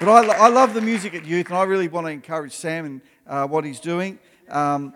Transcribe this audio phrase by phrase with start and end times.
[0.00, 2.86] But I, I love the music at youth, and I really want to encourage Sam
[2.86, 4.20] and uh, what he's doing.
[4.48, 4.94] Um,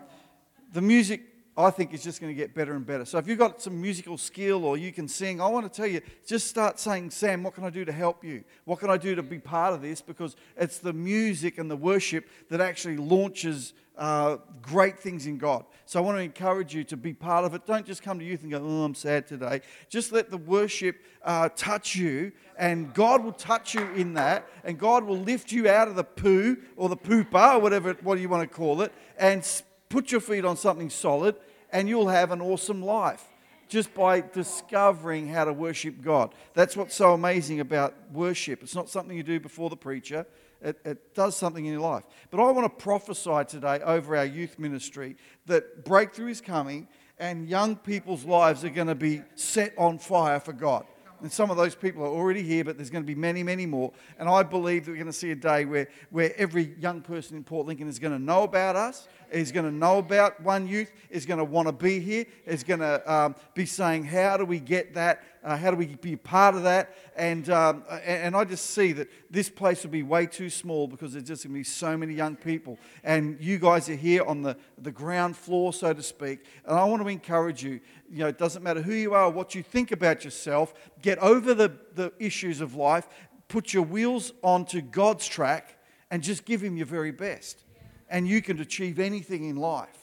[0.71, 1.21] the music,
[1.55, 3.05] I think, is just going to get better and better.
[3.05, 5.87] So if you've got some musical skill or you can sing, I want to tell
[5.87, 8.43] you, just start saying, Sam, what can I do to help you?
[8.65, 10.01] What can I do to be part of this?
[10.01, 15.65] Because it's the music and the worship that actually launches uh, great things in God.
[15.85, 17.67] So I want to encourage you to be part of it.
[17.67, 19.61] Don't just come to youth and go, oh, I'm sad today.
[19.89, 24.79] Just let the worship uh, touch you, and God will touch you in that, and
[24.79, 28.21] God will lift you out of the poo or the pooper or whatever what do
[28.21, 29.45] you want to call it, and
[29.93, 31.35] put your feet on something solid,
[31.71, 33.23] and you'll have an awesome life
[33.67, 36.33] just by discovering how to worship God.
[36.55, 38.63] That's what's so amazing about worship.
[38.63, 40.25] It's not something you do before the preacher,
[40.63, 42.05] it, it, does something in your life.
[42.31, 46.87] But I want to prophesy today over our youth ministry that breakthrough is coming
[47.19, 50.87] and young people's lives are going to be set on fire for God.
[51.23, 53.65] And some of those people are already here, but there's going to be many, many
[53.65, 53.93] more.
[54.19, 57.37] And I believe that we're going to see a day where, where every young person
[57.37, 60.67] in Port Lincoln is going to know about us, is going to know about One
[60.67, 64.37] Youth, is going to want to be here, is going to um, be saying, How
[64.37, 65.23] do we get that?
[65.43, 66.95] Uh, how do we be part of that?
[67.17, 71.11] And, um, and I just see that this place will be way too small because
[71.11, 72.79] there's just going to be so many young people.
[73.03, 76.45] And you guys are here on the, the ground floor, so to speak.
[76.65, 77.81] And I want to encourage you
[78.13, 81.55] you know, it doesn't matter who you are, what you think about yourself, get over
[81.55, 83.07] the, the issues of life,
[83.47, 85.79] put your wheels onto God's track,
[86.11, 87.63] and just give Him your very best.
[88.09, 89.97] And you can achieve anything in life.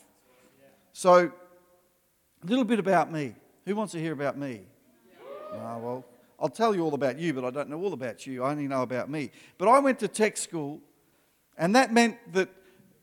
[0.92, 1.32] So,
[2.42, 3.34] a little bit about me.
[3.66, 4.62] Who wants to hear about me?
[5.52, 6.04] Oh, well,
[6.38, 8.42] I'll tell you all about you, but I don't know all about you.
[8.42, 9.30] I only know about me.
[9.58, 10.80] But I went to tech school,
[11.58, 12.48] and that meant that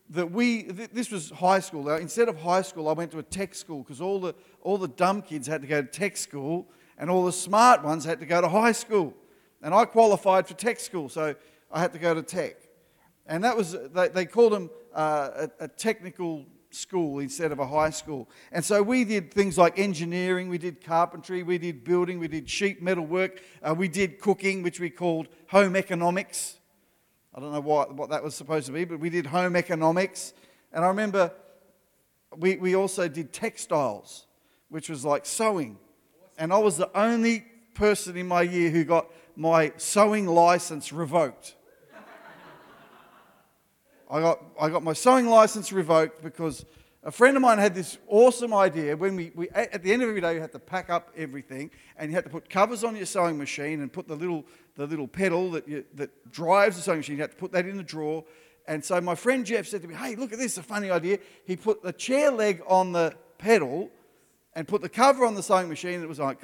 [0.09, 1.83] that we, this was high school.
[1.83, 4.77] Now, instead of high school, I went to a tech school because all the, all
[4.77, 8.19] the dumb kids had to go to tech school and all the smart ones had
[8.21, 9.13] to go to high school.
[9.61, 11.35] And I qualified for tech school, so
[11.71, 12.55] I had to go to tech.
[13.25, 17.67] And that was, they, they called them uh, a, a technical school instead of a
[17.67, 18.29] high school.
[18.51, 22.49] And so we did things like engineering, we did carpentry, we did building, we did
[22.49, 26.57] sheet metal work, uh, we did cooking, which we called home economics.
[27.33, 30.33] I don't know what, what that was supposed to be, but we did home economics.
[30.73, 31.31] And I remember
[32.35, 34.25] we, we also did textiles,
[34.69, 35.77] which was like sewing.
[36.37, 41.55] And I was the only person in my year who got my sewing license revoked.
[44.09, 46.65] I got, I got my sewing license revoked because
[47.03, 48.95] a friend of mine had this awesome idea.
[48.95, 51.71] When we, we, at the end of every day, you had to pack up everything,
[51.97, 54.45] and you had to put covers on your sewing machine and put the little,
[54.75, 57.15] the little pedal that, you, that drives the sewing machine.
[57.15, 58.23] You had to put that in the drawer.
[58.67, 60.57] And so my friend Jeff said to me, "Hey, look at this!
[60.57, 63.89] A funny idea." He put the chair leg on the pedal,
[64.57, 66.01] and put the cover on the sewing machine.
[66.01, 66.39] It was like,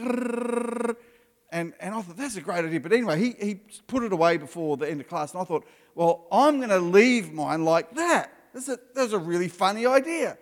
[1.53, 2.81] and and I thought that's a great idea.
[2.81, 3.55] But anyway, he he
[3.87, 5.65] put it away before the end of class, and I thought,
[5.95, 8.33] well, I'm going to leave mine like that.
[8.53, 10.37] That's a, that's a really funny idea.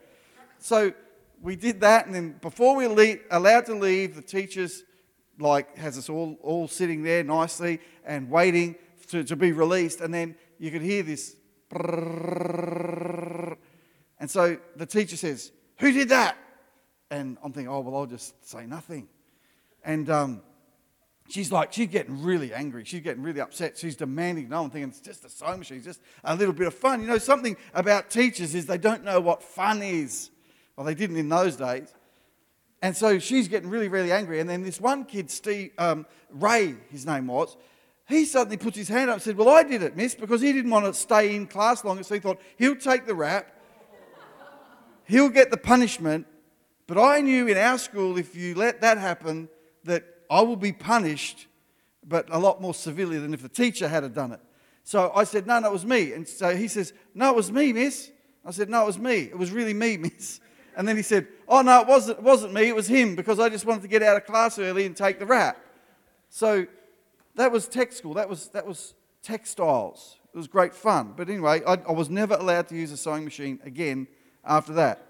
[0.59, 0.94] So
[1.41, 4.83] we did that, and then before we were allowed to leave, the teachers
[5.39, 8.75] like has us all, all sitting there nicely and waiting
[9.09, 11.35] to, to be released, and then you could hear this.
[14.19, 16.38] And so the teacher says, Who did that?
[17.09, 19.07] And I'm thinking, Oh, well, I'll just say nothing.
[19.83, 20.41] And um,
[21.31, 22.84] she's like, she's getting really angry.
[22.84, 23.78] She's getting really upset.
[23.78, 24.50] She's demanding.
[24.50, 27.02] No, I'm thinking it's just a sewing machine, it's just a little bit of fun.
[27.02, 30.30] You know, something about teachers is they don't know what fun is.
[30.75, 31.94] Well, they didn't in those days.
[32.81, 34.40] And so she's getting really, really angry.
[34.40, 37.56] And then this one kid, Steve, um, Ray, his name was,
[38.08, 40.52] he suddenly puts his hand up and said, Well, I did it, miss, because he
[40.52, 42.03] didn't want to stay in class longer.
[42.03, 43.52] So he thought, he'll take the rap,
[45.06, 46.28] he'll get the punishment.
[46.88, 49.48] But I knew in our school, if you let that happen,
[49.86, 51.47] that I will be punished,
[52.08, 54.40] but a lot more severely than if the teacher had done it.
[54.86, 56.14] So I said, No, no, it was me.
[56.14, 58.09] And so he says, No, it was me, miss.
[58.46, 59.24] I said, No, it was me.
[59.24, 60.40] It was really me, miss.
[60.78, 63.40] And then he said, Oh, no, it wasn't, it wasn't me, it was him because
[63.42, 65.58] I just wanted to get out of class early and take the rap.
[66.30, 66.66] So
[67.36, 70.18] that was tech school, that was, that was textiles.
[70.34, 71.13] It was great fun.
[71.18, 74.07] But anyway, I, I was never allowed to use a sewing machine again
[74.45, 75.06] after that.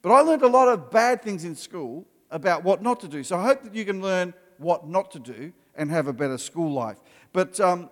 [0.00, 3.22] But I learned a lot of bad things in school about what not to do.
[3.22, 6.38] So I hope that you can learn what not to do and have a better
[6.38, 6.98] school life.
[7.32, 7.90] But um,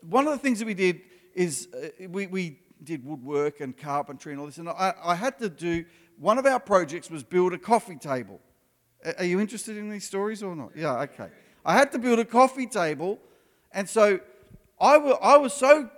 [0.00, 1.00] one of the things that we did
[1.34, 4.58] is uh, we, we did woodwork and carpentry and all this.
[4.58, 5.84] And I, I had to do,
[6.18, 8.40] one of our projects was build a coffee table.
[9.18, 10.70] Are you interested in these stories or not?
[10.74, 11.28] Yeah, okay.
[11.64, 13.18] I had to build a coffee table.
[13.72, 14.20] And so
[14.80, 15.90] I, w- I was so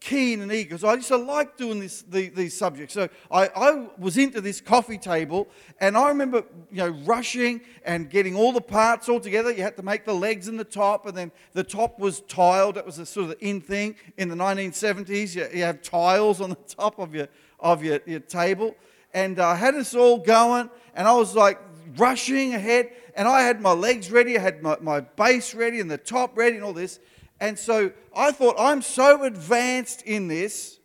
[0.00, 0.78] keen and eager.
[0.78, 2.94] So I used to like doing this, the, these subjects.
[2.94, 5.48] So I, I was into this coffee table,
[5.80, 9.50] and I remember, you know, rushing and getting all the parts all together.
[9.50, 12.76] You had to make the legs and the top, and then the top was tiled.
[12.76, 15.34] That was a sort of in thing in the 1970s.
[15.34, 17.28] You, you have tiles on the top of your
[17.60, 18.76] of your, your table,
[19.12, 21.58] and I had us all going, and I was like
[21.96, 25.90] rushing ahead, and I had my legs ready, I had my, my base ready, and
[25.90, 27.00] the top ready, and all this.
[27.40, 30.78] And so I thought, I'm so advanced in this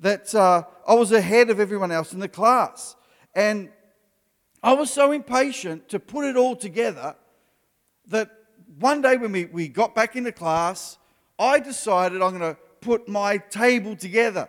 [0.00, 2.94] that uh, I was ahead of everyone else in the class.
[3.34, 3.70] And
[4.62, 7.16] I was so impatient to put it all together
[8.08, 8.30] that
[8.78, 10.98] one day when we, we got back into class,
[11.38, 14.48] I decided I'm going to put my table together.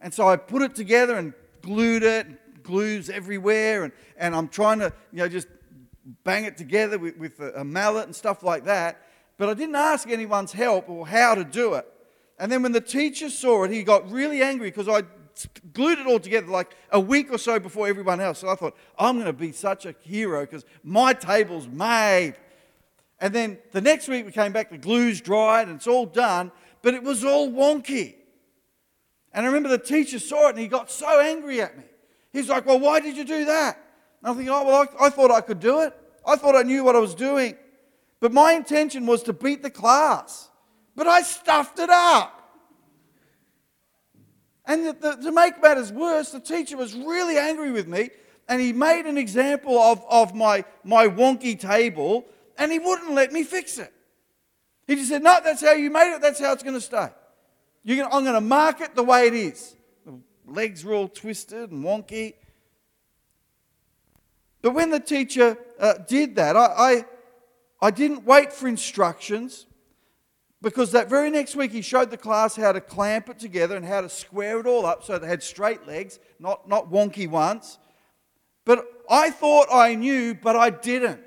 [0.00, 1.32] And so I put it together and
[1.62, 5.48] glued it, glues everywhere, and, and I'm trying to, you know, just
[6.22, 9.00] bang it together with, with a, a mallet and stuff like that.
[9.36, 11.86] But I didn't ask anyone's help or how to do it.
[12.38, 15.02] And then when the teacher saw it, he got really angry because I
[15.72, 18.40] glued it all together like a week or so before everyone else.
[18.40, 22.34] So I thought, I'm going to be such a hero because my table's made.
[23.20, 26.52] And then the next week we came back, the glue's dried and it's all done,
[26.82, 28.14] but it was all wonky.
[29.32, 31.84] And I remember the teacher saw it and he got so angry at me.
[32.32, 33.76] He's like, Well, why did you do that?
[34.20, 35.94] And I'm thinking, Oh, well, I, I thought I could do it.
[36.26, 37.56] I thought I knew what I was doing.
[38.20, 40.48] But my intention was to beat the class.
[40.94, 42.32] But I stuffed it up.
[44.64, 48.10] And the, the, to make matters worse, the teacher was really angry with me
[48.48, 52.24] and he made an example of, of my, my wonky table
[52.58, 53.92] and he wouldn't let me fix it.
[54.86, 57.08] He just said, No, that's how you made it, that's how it's going to stay.
[57.86, 59.76] Gonna, I'm going to mark it the way it is.
[60.04, 62.34] The legs were all twisted and wonky.
[64.62, 67.04] But when the teacher uh, did that, I, I
[67.80, 69.66] I didn't wait for instructions
[70.62, 73.84] because that very next week he showed the class how to clamp it together and
[73.84, 77.78] how to square it all up so they had straight legs, not, not wonky ones.
[78.64, 81.20] But I thought I knew, but I didn't.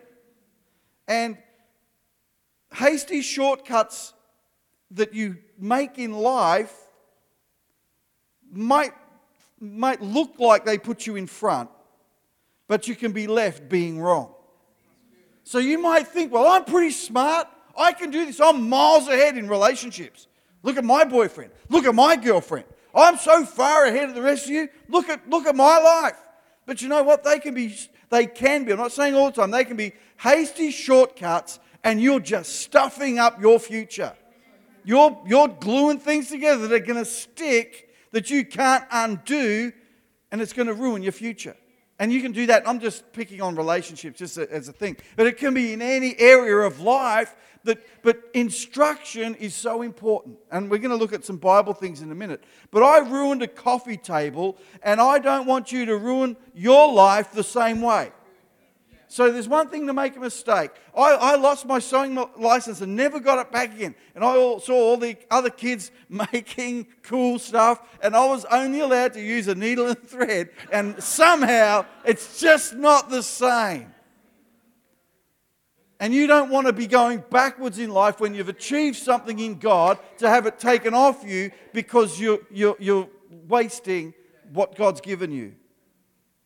[1.08, 1.38] And
[2.74, 4.14] hasty shortcuts
[4.92, 6.76] that you make in life
[8.52, 8.94] might,
[9.60, 11.70] might look like they put you in front,
[12.68, 14.34] but you can be left being wrong.
[15.50, 17.48] So you might think, well, I'm pretty smart.
[17.76, 18.40] I can do this.
[18.40, 20.28] I'm miles ahead in relationships.
[20.62, 21.50] Look at my boyfriend.
[21.70, 22.68] Look at my girlfriend.
[22.94, 24.70] I'm so far ahead of the rest of you.
[24.90, 26.18] Look at, look at my life.
[26.68, 27.24] But you know what?
[27.24, 27.76] They can be,
[28.12, 32.00] they can be, I'm not saying all the time, they can be hasty shortcuts and
[32.00, 34.14] you're just stuffing up your future.
[34.84, 39.72] You're, you're gluing things together that are going to stick that you can't undo
[40.32, 41.56] and it's going to ruin your future.
[42.00, 42.68] And you can do that.
[42.68, 44.96] I'm just picking on relationships just as a thing.
[45.18, 47.36] But it can be in any area of life.
[47.66, 50.38] That, but instruction is so important.
[50.50, 52.42] And we're going to look at some Bible things in a minute.
[52.72, 57.34] But I ruined a coffee table, and I don't want you to ruin your life
[57.34, 58.14] the same way.
[59.12, 60.70] So there's one thing to make a mistake.
[60.96, 63.96] I, I lost my sewing license and never got it back again.
[64.14, 69.14] And I saw all the other kids making cool stuff, and I was only allowed
[69.14, 70.52] to use a needle and thread.
[70.72, 73.92] And somehow it's just not the same.
[76.00, 79.58] And you don't want to be going backwards in life when you've achieved something in
[79.58, 83.10] God to have it taken off you because you're, you're, you're
[83.48, 84.14] wasting
[84.54, 85.56] what God's given you.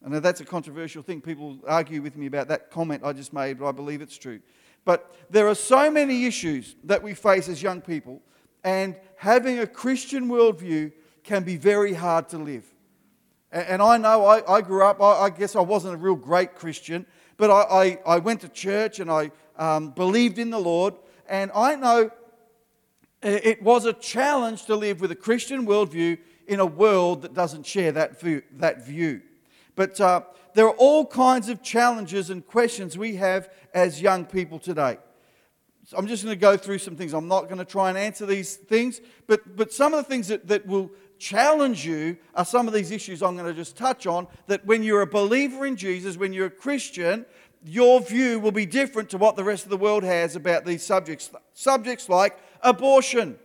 [0.05, 1.21] I know that's a controversial thing.
[1.21, 4.41] People argue with me about that comment I just made, but I believe it's true.
[4.85, 8.21] But there are so many issues that we face as young people,
[8.63, 10.91] and having a Christian worldview
[11.23, 12.65] can be very hard to live.
[13.51, 16.55] And I know I, I grew up, I, I, guess I wasn't a real great
[16.55, 17.05] Christian,
[17.37, 17.61] but I,
[18.05, 20.95] I, I went to church and I um, believed in the Lord.
[21.29, 22.09] And I know
[23.21, 27.65] it was a challenge to live with a Christian worldview in a world that doesn't
[27.65, 28.41] share that view.
[28.53, 29.21] That view.
[29.75, 30.21] But uh,
[30.53, 34.97] there are all kinds of challenges and questions we have as young people today.
[35.85, 37.13] So I'm just going to go through some things.
[37.13, 40.29] I'm not going to try and answer these things, but, but some of the things
[40.29, 44.07] that, that will challenge you are some of these issues I'm going to just touch
[44.07, 44.27] on.
[44.47, 47.25] That when you're a believer in Jesus, when you're a Christian,
[47.65, 50.83] your view will be different to what the rest of the world has about these
[50.83, 51.31] subjects.
[51.53, 53.37] Subjects like abortion.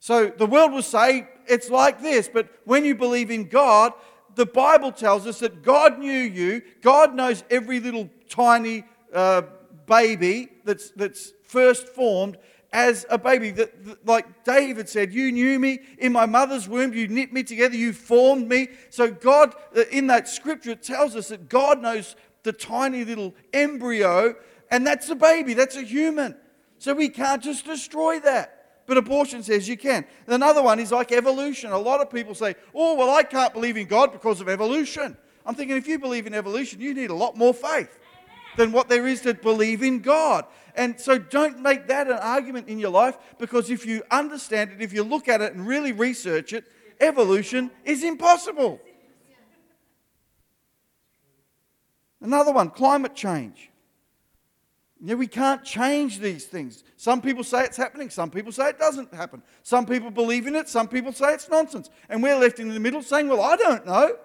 [0.00, 3.92] So the world will say it's like this, but when you believe in God,
[4.38, 9.42] the Bible tells us that God knew you, God knows every little tiny uh,
[9.86, 12.38] baby that's, that's first formed
[12.72, 13.50] as a baby.
[13.50, 17.42] That, that, like David said, You knew me in my mother's womb, you knit me
[17.42, 18.68] together, you formed me.
[18.90, 22.14] So, God, uh, in that scripture, it tells us that God knows
[22.44, 24.36] the tiny little embryo,
[24.70, 26.36] and that's a baby, that's a human.
[26.78, 28.57] So, we can't just destroy that.
[28.88, 30.06] But abortion says you can.
[30.26, 31.70] Another one is like evolution.
[31.72, 35.14] A lot of people say, oh, well, I can't believe in God because of evolution.
[35.44, 37.98] I'm thinking if you believe in evolution, you need a lot more faith
[38.56, 40.46] than what there is to believe in God.
[40.74, 44.80] And so don't make that an argument in your life because if you understand it,
[44.80, 46.64] if you look at it and really research it,
[46.98, 48.80] evolution is impossible.
[52.22, 53.70] Another one climate change.
[55.00, 56.82] Yeah, we can't change these things.
[56.96, 59.42] Some people say it's happening, some people say it doesn't happen.
[59.62, 61.88] Some people believe in it, some people say it's nonsense.
[62.08, 64.16] And we're left in the middle saying, well, I don't know.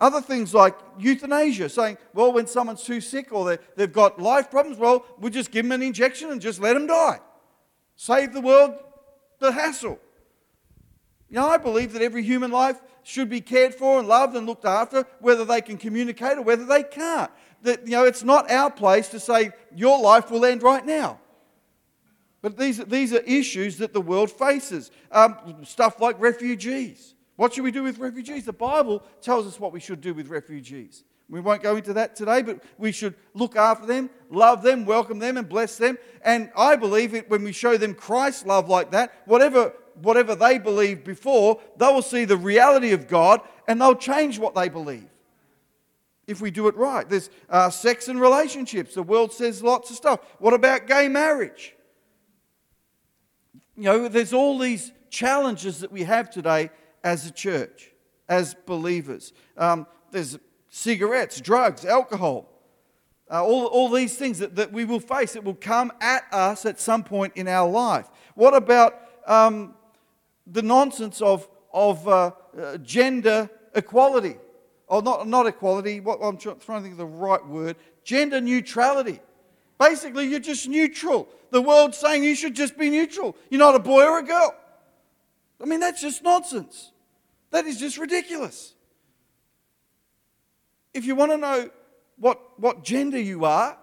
[0.00, 4.78] Other things like euthanasia, saying, well, when someone's too sick or they've got life problems,
[4.78, 7.18] well, we'll just give them an injection and just let them die.
[7.96, 8.74] Save the world
[9.40, 9.98] the hassle.
[11.28, 14.46] You know, I believe that every human life should be cared for and loved and
[14.46, 17.30] looked after, whether they can communicate or whether they can't
[17.62, 21.18] that, you know, it's not our place to say your life will end right now.
[22.40, 24.90] But these, these are issues that the world faces.
[25.10, 27.14] Um, stuff like refugees.
[27.36, 28.44] What should we do with refugees?
[28.44, 31.04] The Bible tells us what we should do with refugees.
[31.28, 35.18] We won't go into that today, but we should look after them, love them, welcome
[35.18, 35.98] them, and bless them.
[36.22, 40.58] And I believe it when we show them Christ's love like that, whatever, whatever they
[40.58, 45.08] believed before, they will see the reality of God and they'll change what they believe
[46.28, 47.08] if we do it right.
[47.08, 48.94] There's uh, sex and relationships.
[48.94, 50.20] The world says lots of stuff.
[50.38, 51.74] What about gay marriage?
[53.76, 56.70] You know, there's all these challenges that we have today
[57.02, 57.92] as a church,
[58.28, 59.32] as believers.
[59.56, 62.52] Um, there's cigarettes, drugs, alcohol,
[63.30, 66.66] uh, all, all these things that, that we will face that will come at us
[66.66, 68.06] at some point in our life.
[68.34, 69.74] What about um,
[70.46, 74.36] the nonsense of, of uh, uh, gender equality?
[74.88, 79.20] Or not, not equality, what, I'm trying to think of the right word, gender neutrality.
[79.78, 81.28] Basically, you're just neutral.
[81.50, 83.36] The world's saying you should just be neutral.
[83.50, 84.54] You're not a boy or a girl.
[85.62, 86.92] I mean, that's just nonsense.
[87.50, 88.74] That is just ridiculous.
[90.94, 91.70] If you want to know
[92.16, 93.76] what, what gender you are,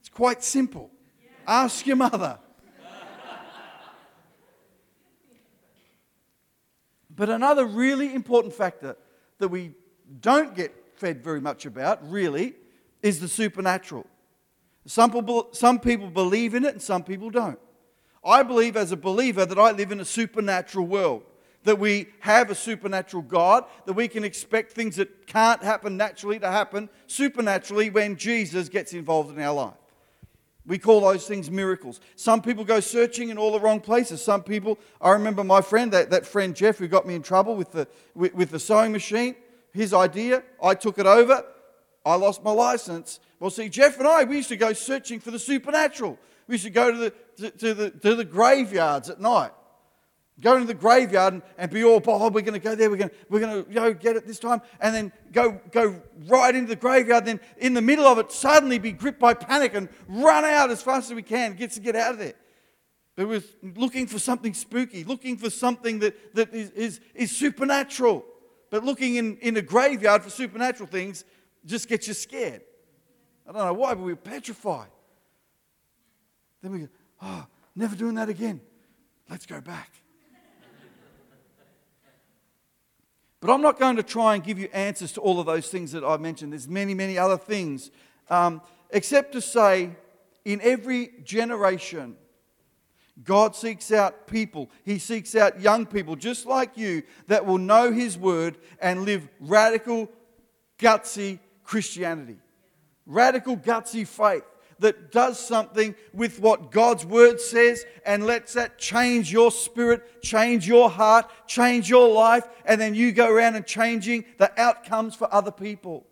[0.00, 0.90] it's quite simple.
[1.46, 2.38] Ask your mother.
[7.14, 8.96] but another really important factor
[9.38, 9.72] that we
[10.20, 12.54] don't get fed very much about, really,
[13.02, 14.06] is the supernatural.
[14.86, 17.58] Some people, some people believe in it and some people don't.
[18.24, 21.22] I believe as a believer that I live in a supernatural world,
[21.64, 26.38] that we have a supernatural God, that we can expect things that can't happen naturally
[26.38, 29.74] to happen supernaturally when Jesus gets involved in our life.
[30.66, 32.00] We call those things miracles.
[32.16, 34.22] Some people go searching in all the wrong places.
[34.22, 37.54] Some people, I remember my friend, that, that friend Jeff, who got me in trouble
[37.54, 39.36] with the, with, with the sewing machine,
[39.72, 41.44] his idea, I took it over,
[42.06, 43.20] I lost my license.
[43.40, 46.18] Well, see, Jeff and I, we used to go searching for the supernatural.
[46.46, 49.50] We used to go to the, to, to the, to the graveyards at night.
[50.40, 52.96] Go into the graveyard and, and be all, oh, we're going to go there, we're
[52.96, 56.68] going we're to you know, get it this time, and then go, go right into
[56.68, 57.24] the graveyard.
[57.24, 60.82] Then, in the middle of it, suddenly be gripped by panic and run out as
[60.82, 62.34] fast as we can, get to get out of there.
[63.16, 63.44] But we're
[63.76, 68.24] looking for something spooky, looking for something that, that is, is, is supernatural.
[68.70, 71.24] But looking in, in a graveyard for supernatural things
[71.64, 72.62] just gets you scared.
[73.48, 74.88] I don't know why, but we're petrified.
[76.60, 76.88] Then we go,
[77.22, 78.60] oh, never doing that again.
[79.30, 79.92] Let's go back.
[83.44, 85.92] But I'm not going to try and give you answers to all of those things
[85.92, 86.52] that I mentioned.
[86.52, 87.90] There's many, many other things.
[88.30, 89.90] Um, except to say,
[90.46, 92.16] in every generation,
[93.22, 94.70] God seeks out people.
[94.82, 99.28] He seeks out young people just like you that will know His word and live
[99.38, 100.10] radical,
[100.78, 102.38] gutsy Christianity.
[103.04, 104.44] Radical, gutsy faith
[104.84, 110.68] that does something with what God's word says and lets that change your spirit, change
[110.68, 115.32] your heart, change your life, and then you go around and changing the outcomes for
[115.32, 116.06] other people.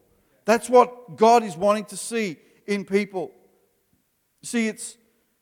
[0.47, 3.31] That's what God is wanting to see in people.
[4.43, 4.97] See, it's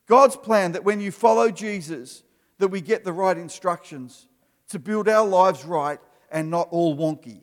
[0.07, 2.23] God's plan that when you follow Jesus,
[2.57, 4.27] that we get the right instructions
[4.67, 7.39] to build our lives right and not all wonky,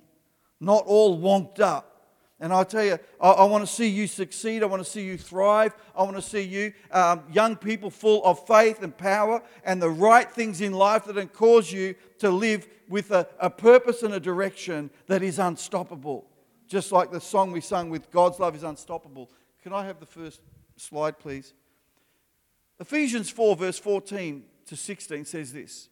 [0.61, 1.88] not all wonked up
[2.41, 4.63] and I tell you, I, I, want to see you succeed.
[4.63, 5.75] I want to see you thrive.
[5.97, 9.91] I want to see you, um, young people, full of faith and power and the
[9.91, 14.15] right things in life that can cause you to live with a, a purpose and
[14.15, 16.27] a direction that is unstoppable.
[16.69, 19.31] Just like the song we sung with God's love is unstoppable.
[19.63, 20.41] Can I have the first
[20.77, 21.55] slide, please?
[22.79, 25.89] Ephesians 4, verse 14 to 16 says this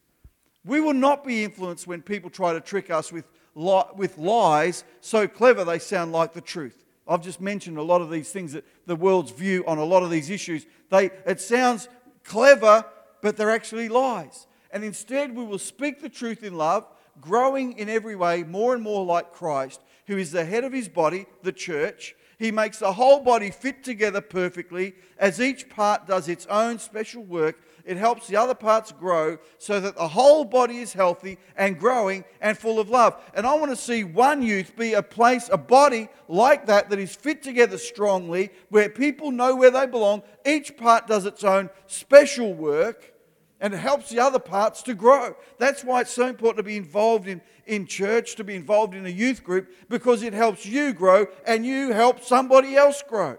[0.63, 3.25] We will not be influenced when people try to trick us with
[3.57, 6.85] with lies so clever they sound like the truth.
[7.07, 10.03] I've just mentioned a lot of these things that the world's view on a lot
[10.03, 10.65] of these issues.
[10.89, 11.87] They, it sounds
[12.23, 12.85] clever,
[13.21, 14.47] but they're actually lies.
[14.71, 16.85] And instead, we will speak the truth in love,
[17.21, 20.89] growing in every way more and more like Christ, who is the head of his
[20.89, 22.15] body, the church.
[22.37, 27.23] He makes the whole body fit together perfectly as each part does its own special
[27.23, 31.79] work it helps the other parts grow so that the whole body is healthy and
[31.79, 33.15] growing and full of love.
[33.33, 36.99] And I want to see one youth be a place, a body like that, that
[36.99, 40.21] is fit together strongly, where people know where they belong.
[40.45, 43.13] Each part does its own special work
[43.59, 45.35] and it helps the other parts to grow.
[45.57, 49.05] That's why it's so important to be involved in, in church, to be involved in
[49.05, 53.37] a youth group, because it helps you grow and you help somebody else grow.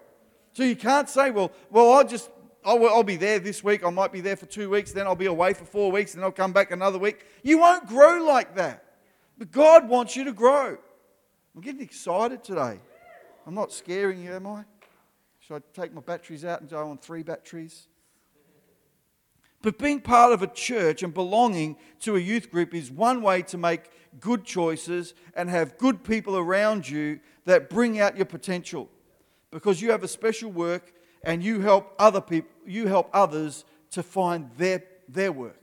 [0.52, 2.30] So you can't say, well, well, I just
[2.64, 5.06] oh, I'll, I'll be there this week, I might be there for two weeks, then
[5.06, 7.24] I'll be away for four weeks, then I'll come back another week.
[7.42, 8.84] You won't grow like that.
[9.38, 10.76] But God wants you to grow.
[11.54, 12.80] I'm getting excited today.
[13.46, 14.64] I'm not scaring you, am I?
[15.40, 17.86] Should I take my batteries out and go on three batteries?
[19.62, 23.42] But being part of a church and belonging to a youth group is one way
[23.42, 28.88] to make good choices and have good people around you that bring out your potential.
[29.50, 30.92] Because you have a special work
[31.24, 35.60] and you help other people, you help others to find their, their work.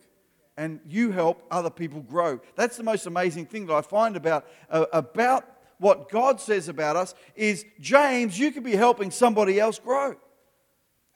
[0.58, 2.40] And you help other people grow.
[2.56, 5.46] That's the most amazing thing that I find about, uh, about
[5.80, 10.16] what God says about us is James, you could be helping somebody else grow.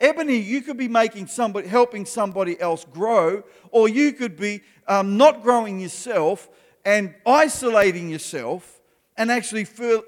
[0.02, 5.18] Ebony, you could be making somebody, helping somebody else grow, or you could be um,
[5.18, 6.48] not growing yourself
[6.86, 8.80] and isolating yourself
[9.18, 10.02] and actually fur,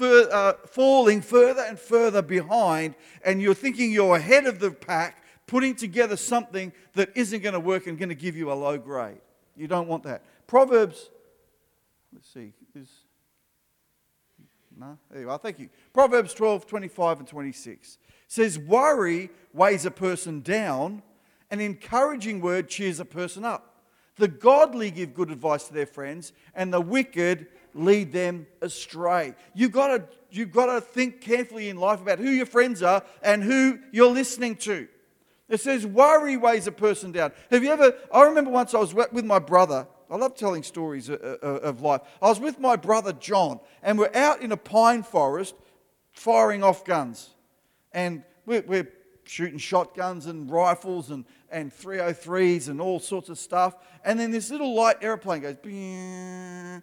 [0.00, 2.94] uh, falling further and further behind,
[3.24, 7.60] and you're thinking you're ahead of the pack, putting together something that isn't going to
[7.60, 9.20] work and going to give you a low grade.
[9.56, 10.22] You don't want that.
[10.46, 11.10] Proverbs,
[12.12, 12.88] let's see, is,
[14.78, 14.96] no?
[15.10, 15.68] There you are, thank you.
[15.92, 17.98] Proverbs 12, 25 and 26
[18.32, 21.02] says, Worry weighs a person down,
[21.50, 23.82] an encouraging word cheers a person up.
[24.16, 29.34] The godly give good advice to their friends, and the wicked lead them astray.
[29.54, 33.02] You've got to, you've got to think carefully in life about who your friends are
[33.22, 34.88] and who you're listening to.
[35.50, 37.32] It says, worry weighs a person down.
[37.50, 39.86] Have you ever, I remember once I was with my brother.
[40.10, 42.00] I love telling stories uh, uh, uh, of life.
[42.22, 45.54] I was with my brother John, and we're out in a pine forest
[46.12, 47.28] firing off guns.
[47.92, 48.88] And we're, we're
[49.24, 53.76] shooting shotguns and rifles and, and 303s and all sorts of stuff.
[54.04, 56.82] And then this little light airplane goes, and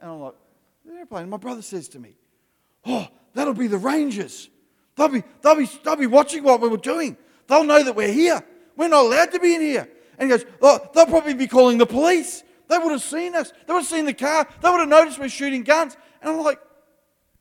[0.00, 0.34] I'm like,
[0.84, 1.22] the airplane.
[1.22, 2.16] And my brother says to me,
[2.84, 4.48] Oh, that'll be the Rangers.
[4.96, 7.16] They'll be, they'll, be, they'll be watching what we were doing.
[7.46, 8.44] They'll know that we're here.
[8.76, 9.88] We're not allowed to be in here.
[10.18, 12.42] And he goes, Oh, they'll probably be calling the police.
[12.68, 13.52] They would have seen us.
[13.66, 14.48] They would have seen the car.
[14.60, 15.96] They would have noticed we're shooting guns.
[16.20, 16.60] And I'm like,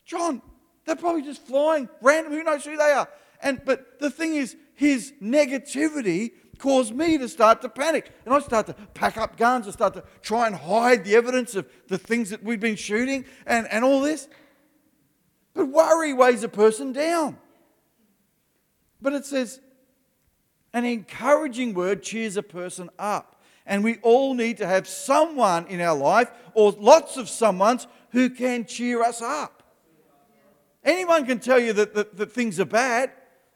[0.05, 0.41] John,
[0.85, 2.33] they're probably just flying random.
[2.33, 3.07] Who knows who they are?
[3.41, 8.11] And but the thing is, his negativity caused me to start to panic.
[8.25, 11.55] And I start to pack up guns, I start to try and hide the evidence
[11.55, 14.27] of the things that we've been shooting and, and all this.
[15.53, 17.37] But worry weighs a person down.
[19.01, 19.59] But it says,
[20.73, 23.41] an encouraging word cheers a person up.
[23.65, 28.29] And we all need to have someone in our life, or lots of someones, who
[28.29, 29.63] can cheer us up.
[30.83, 33.11] Anyone can tell you that, that, that things are bad,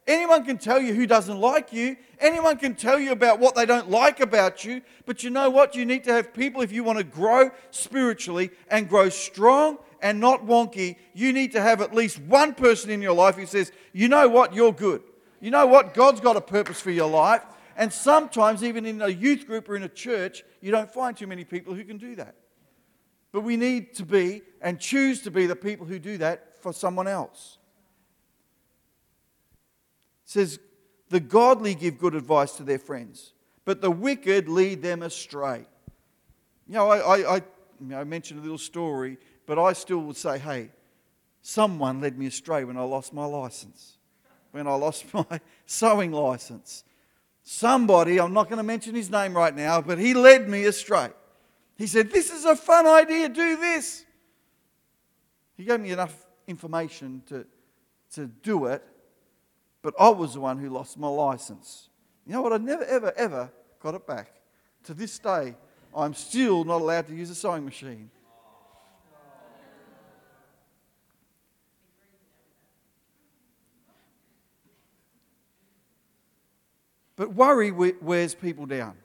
[0.07, 1.97] Anyone can tell you who doesn't like you.
[2.19, 4.81] Anyone can tell you about what they don't like about you.
[5.05, 5.75] But you know what?
[5.75, 10.19] You need to have people, if you want to grow spiritually and grow strong and
[10.19, 13.71] not wonky, you need to have at least one person in your life who says,
[13.93, 14.53] you know what?
[14.53, 15.01] You're good.
[15.41, 15.95] You know what?
[15.95, 17.41] God's got a purpose for your life.
[17.75, 21.27] And sometimes, even in a youth group or in a church, you don't find too
[21.27, 22.35] many people who can do that.
[23.31, 26.71] But we need to be and choose to be the people who do that for
[26.71, 27.57] someone else
[30.25, 30.59] says,
[31.09, 33.33] The godly give good advice to their friends,
[33.63, 35.65] but the wicked lead them astray.
[36.67, 37.35] You know, I, I, I,
[37.79, 40.69] you know, I mentioned a little story, but I still would say, hey,
[41.41, 43.97] someone led me astray when I lost my license,
[44.51, 46.83] when I lost my sewing license.
[47.43, 51.09] Somebody, I'm not going to mention his name right now, but he led me astray.
[51.77, 54.03] He said, This is a fun idea, do this.
[55.55, 56.15] He gave me enough
[56.47, 57.45] information to,
[58.13, 58.83] to do it,
[59.85, 61.89] but I was the one who lost my license.
[62.25, 62.51] You know what?
[62.51, 64.31] I never, ever, ever got it back.
[64.85, 65.53] To this day,
[65.95, 68.09] I'm still not allowed to use a sewing machine.
[77.15, 78.97] But worry wears people down.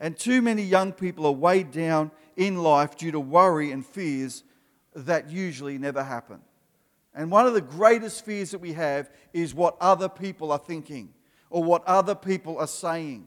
[0.00, 4.42] And too many young people are weighed down in life due to worry and fears
[4.96, 6.40] that usually never happen.
[7.18, 11.12] And one of the greatest fears that we have is what other people are thinking
[11.50, 13.26] or what other people are saying.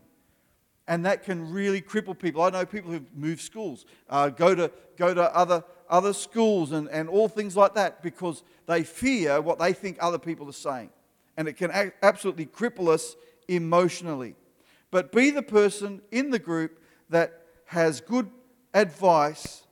[0.87, 2.41] And that can really cripple people.
[2.41, 6.87] I know people who've moved schools, uh, go to, go to other, other schools and,
[6.87, 10.89] and all things like that because they fear what they think other people are saying.
[11.35, 13.17] And it can a- absolutely cripple us
[13.49, 14.35] emotionally.
[14.89, 18.31] But be the person in the group that has good
[18.73, 19.63] advice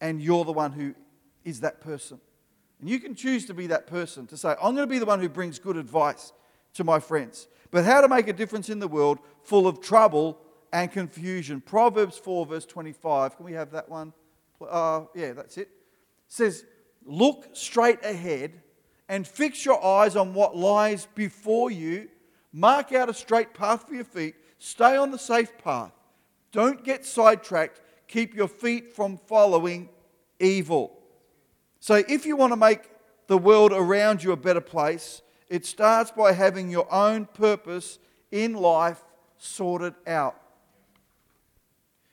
[0.00, 0.96] and you're the one who
[1.44, 2.18] is that person.
[2.82, 5.06] And you can choose to be that person to say, I'm going to be the
[5.06, 6.32] one who brings good advice
[6.74, 7.46] to my friends.
[7.70, 10.36] But how to make a difference in the world full of trouble
[10.72, 11.60] and confusion.
[11.60, 13.36] Proverbs 4, verse 25.
[13.36, 14.12] Can we have that one?
[14.60, 15.62] Uh, yeah, that's it.
[15.62, 15.70] it.
[16.26, 16.64] Says,
[17.04, 18.60] Look straight ahead
[19.08, 22.08] and fix your eyes on what lies before you.
[22.52, 24.34] Mark out a straight path for your feet.
[24.58, 25.92] Stay on the safe path.
[26.50, 27.80] Don't get sidetracked.
[28.08, 29.88] Keep your feet from following
[30.40, 31.01] evil.
[31.82, 32.88] So, if you want to make
[33.26, 37.98] the world around you a better place, it starts by having your own purpose
[38.30, 39.02] in life
[39.36, 40.40] sorted out.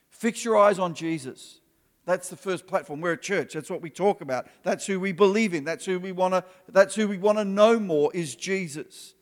[0.10, 1.60] Fix your eyes on Jesus.
[2.06, 3.00] That's the first platform.
[3.00, 3.54] We're a church.
[3.54, 4.48] That's what we talk about.
[4.64, 5.66] That's who we believe in.
[5.66, 9.14] That's who we want to that's who we want to know more is Jesus.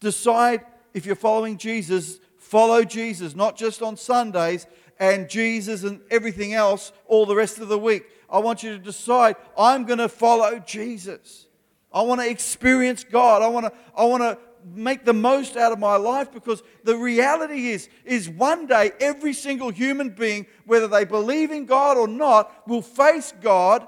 [0.00, 4.66] Decide if you're following Jesus, follow Jesus, not just on Sundays
[4.98, 8.06] and Jesus and everything else all the rest of the week.
[8.30, 11.46] I want you to decide I'm going to follow Jesus.
[11.92, 13.42] I want to experience God.
[13.42, 14.38] I want to, I want to
[14.72, 19.32] make the most out of my life because the reality is is one day every
[19.32, 23.86] single human being whether they believe in God or not will face God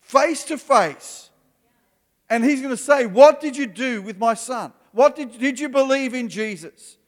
[0.00, 1.30] face to face
[2.28, 5.58] and he's going to say what did you do with my son what did, did
[5.58, 6.98] you believe in Jesus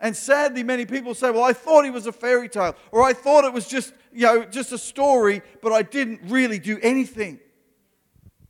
[0.00, 3.12] and sadly many people say well I thought he was a fairy tale or I
[3.12, 7.40] thought it was just you know just a story but I didn't really do anything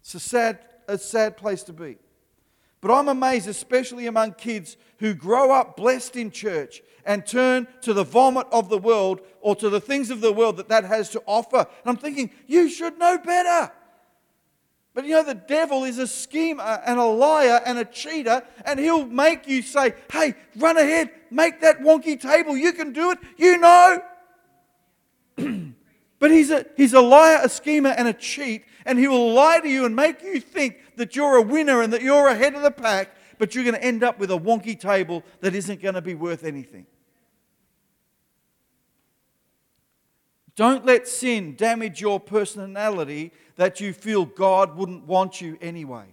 [0.01, 0.59] it's a sad
[0.89, 1.97] a sad place to be
[2.81, 7.93] but I'm amazed, especially among kids who grow up blessed in church and turn to
[7.93, 11.11] the vomit of the world or to the things of the world that that has
[11.11, 11.59] to offer.
[11.59, 13.73] And I'm thinking, you should know better.
[15.01, 18.79] But you know, the devil is a schemer and a liar and a cheater, and
[18.79, 22.55] he'll make you say, hey, run ahead, make that wonky table.
[22.55, 23.19] You can do it.
[23.39, 24.03] You know.
[26.19, 29.61] but he's a, he's a liar, a schemer, and a cheat, and he will lie
[29.61, 32.61] to you and make you think that you're a winner and that you're ahead of
[32.61, 35.95] the pack, but you're going to end up with a wonky table that isn't going
[35.95, 36.85] to be worth anything.
[40.61, 46.05] Don't let sin damage your personality that you feel God wouldn't want you anyway.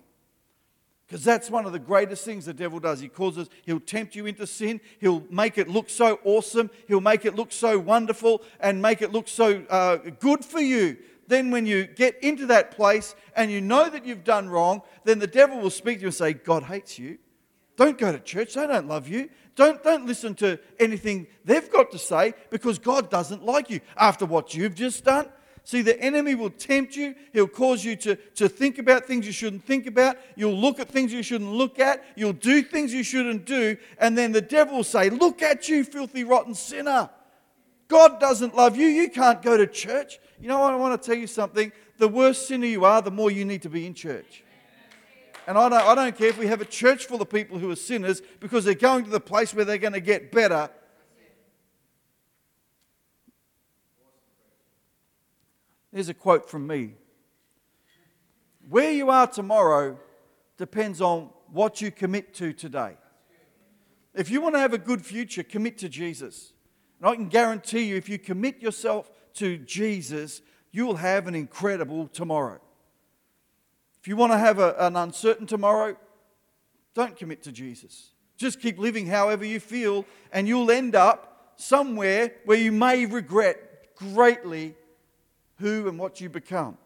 [1.05, 3.01] Because that's one of the greatest things the devil does.
[3.01, 4.79] He causes, he'll tempt you into sin.
[5.01, 6.69] He'll make it look so awesome.
[6.87, 10.95] He'll make it look so wonderful and make it look so uh, good for you
[11.27, 15.19] then when you get into that place and you know that you've done wrong, then
[15.19, 17.17] the devil will speak to you and say, God hates you.
[17.77, 18.55] Don't go to church.
[18.55, 19.29] They don't love you.
[19.55, 24.25] Don't, don't listen to anything they've got to say because God doesn't like you after
[24.25, 25.29] what you've just done.
[25.63, 27.13] See, the enemy will tempt you.
[27.33, 30.17] He'll cause you to, to think about things you shouldn't think about.
[30.35, 32.05] You'll look at things you shouldn't look at.
[32.15, 33.77] You'll do things you shouldn't do.
[33.99, 37.09] And then the devil will say, Look at you, filthy, rotten sinner.
[37.89, 38.87] God doesn't love you.
[38.87, 40.19] You can't go to church.
[40.39, 40.73] You know what?
[40.73, 41.71] I want to tell you something.
[41.97, 44.43] The worse sinner you are, the more you need to be in church.
[45.47, 47.71] And I don't, I don't care if we have a church full of people who
[47.71, 50.69] are sinners because they're going to the place where they're going to get better.
[55.93, 56.95] Here's a quote from me
[58.67, 59.97] Where you are tomorrow
[60.57, 62.97] depends on what you commit to today.
[64.13, 66.51] If you want to have a good future, commit to Jesus.
[66.99, 72.07] And I can guarantee you, if you commit yourself to Jesus, you'll have an incredible
[72.07, 72.59] tomorrow.
[74.07, 75.97] If you want to have a, an uncertain tomorrow,
[76.93, 78.11] don't commit to Jesus.
[78.37, 83.97] Just keep living however you feel, and you'll end up somewhere where you may regret
[83.97, 84.75] greatly
[85.57, 86.77] who and what you become.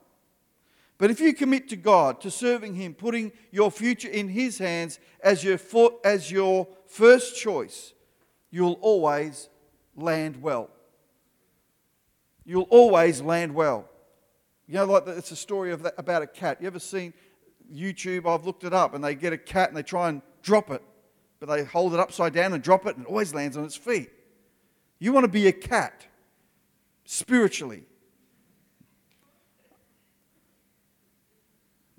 [0.97, 4.97] But if you commit to God, to serving Him, putting your future in His hands
[5.23, 5.59] as your,
[6.03, 7.93] as your first choice,
[8.49, 9.47] you'll always
[9.95, 10.71] land well.
[12.45, 13.90] You'll always land well.
[14.71, 16.61] You know, like it's a story of that, about a cat.
[16.61, 17.13] You ever seen
[17.75, 18.25] YouTube?
[18.25, 20.81] I've looked it up, and they get a cat and they try and drop it,
[21.41, 23.75] but they hold it upside down and drop it, and it always lands on its
[23.75, 24.09] feet.
[24.97, 26.05] You want to be a cat
[27.03, 27.83] spiritually.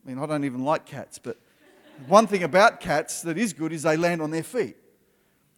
[0.03, 1.39] I mean, I don't even like cats, but
[2.09, 4.79] one thing about cats that is good is they land on their feet.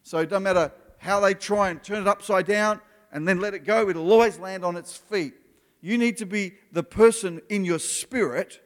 [0.02, 2.80] So it doesn't matter how they try and turn it upside down
[3.12, 5.34] and then let it go, it'll always land on its feet.
[5.84, 8.58] You need to be the person in your spirit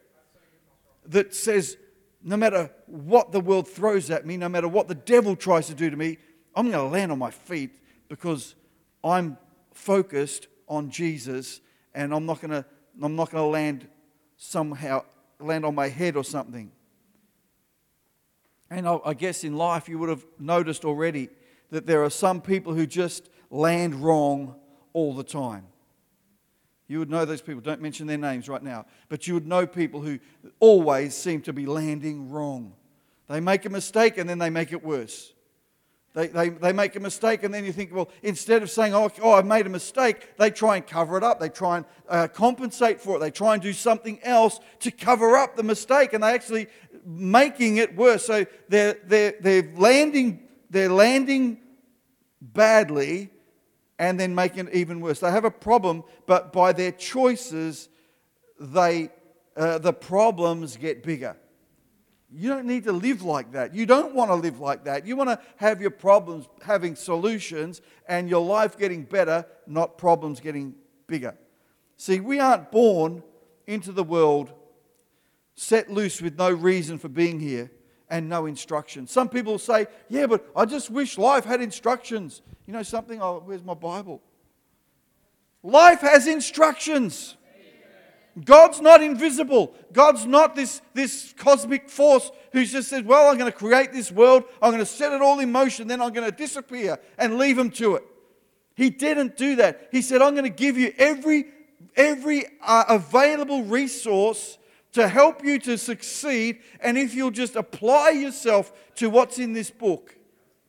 [1.06, 1.76] that says,
[2.22, 5.74] no matter what the world throws at me, no matter what the devil tries to
[5.74, 6.18] do to me,
[6.54, 7.72] I'm going to land on my feet
[8.08, 8.54] because
[9.02, 9.36] I'm
[9.74, 11.60] focused on Jesus
[11.92, 12.64] and I'm not going to
[13.02, 13.88] I'm not going to land
[14.36, 15.02] somehow
[15.40, 16.70] land on my head or something.
[18.70, 21.30] And I, I guess in life you would have noticed already
[21.70, 24.54] that there are some people who just land wrong
[24.92, 25.66] all the time.
[26.88, 27.60] You would know those people.
[27.60, 28.86] Don't mention their names right now.
[29.10, 30.18] But you would know people who
[30.58, 32.72] always seem to be landing wrong.
[33.28, 35.34] They make a mistake and then they make it worse.
[36.14, 39.10] They, they, they make a mistake and then you think, well, instead of saying, oh,
[39.20, 41.38] oh I've made a mistake, they try and cover it up.
[41.38, 43.18] They try and uh, compensate for it.
[43.20, 46.68] They try and do something else to cover up the mistake and they actually
[47.04, 48.24] making it worse.
[48.24, 51.60] So they're, they're, they're, landing, they're landing
[52.40, 53.30] badly
[53.98, 55.20] and then making it even worse.
[55.20, 57.88] They have a problem, but by their choices,
[58.58, 59.10] they,
[59.56, 61.36] uh, the problems get bigger.
[62.30, 63.74] You don't need to live like that.
[63.74, 65.06] You don't want to live like that.
[65.06, 70.38] You want to have your problems having solutions and your life getting better, not problems
[70.38, 70.74] getting
[71.06, 71.34] bigger.
[71.96, 73.22] See, we aren't born
[73.66, 74.52] into the world
[75.54, 77.70] set loose with no reason for being here
[78.10, 79.10] and no instructions.
[79.10, 82.42] Some people say, Yeah, but I just wish life had instructions.
[82.66, 83.20] You know something?
[83.20, 84.22] Oh, where's my Bible?
[85.62, 87.36] Life has instructions.
[88.44, 89.74] God's not invisible.
[89.92, 94.12] God's not this, this cosmic force who just says, Well, I'm going to create this
[94.12, 97.38] world, I'm going to set it all in motion, then I'm going to disappear and
[97.38, 98.04] leave him to it.
[98.74, 99.88] He didn't do that.
[99.90, 101.46] He said, I'm going to give you every,
[101.96, 104.57] every uh, available resource
[104.92, 106.60] to help you to succeed.
[106.80, 110.16] And if you'll just apply yourself to what's in this book,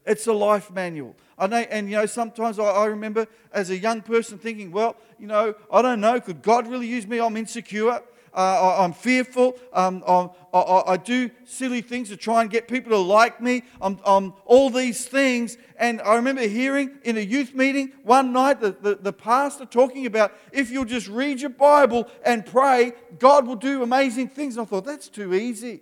[0.06, 1.16] it's a life manual.
[1.38, 4.98] I know, and you know, sometimes I, I, remember as a young person thinking, well,
[5.18, 7.20] you know, I don't know, could God really use me?
[7.20, 8.02] I'm insecure.
[8.34, 9.58] Uh, I, am fearful.
[9.74, 13.64] Um, I, I, I, do silly things to try and get people to like me.
[13.82, 15.58] I'm, I'm, all these things.
[15.78, 20.06] And I remember hearing in a youth meeting one night the, the, the pastor talking
[20.06, 24.58] about if you'll just read your Bible and pray, God will do amazing things.
[24.58, 25.82] And I thought, that's too easy.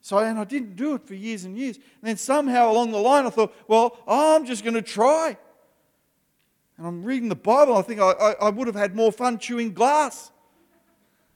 [0.00, 1.76] So, and I didn't do it for years and years.
[1.76, 5.36] And then somehow along the line, I thought, well, I'm just going to try.
[6.76, 7.76] And I'm reading the Bible.
[7.76, 10.30] I think I, I, I would have had more fun chewing glass.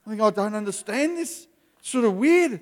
[0.05, 1.47] I think, I don't understand this.
[1.79, 2.61] It's sort of weird.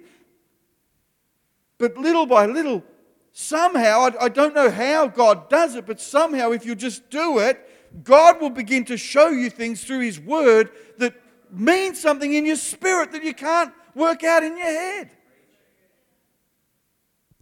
[1.77, 2.83] But little by little,
[3.31, 7.39] somehow, I, I don't know how God does it, but somehow, if you just do
[7.39, 7.67] it,
[8.03, 11.15] God will begin to show you things through His Word that
[11.51, 15.09] mean something in your spirit that you can't work out in your head.